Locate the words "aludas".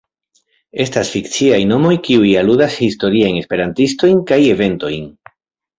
2.41-2.81